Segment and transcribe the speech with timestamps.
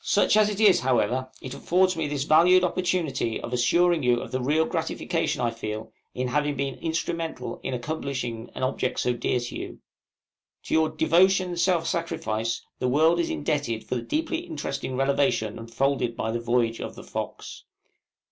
[0.00, 4.32] Such as it is, however, it affords me this valued opportunity of assuring you of
[4.32, 9.38] the real gratification I feel in having been instrumental in accomplishing an object so dear
[9.38, 9.78] to you.
[10.64, 15.56] To your devotion and self sacrifice the world is indebted for the deeply interesting revelation
[15.56, 17.62] unfolded by the voyage of the 'Fox.'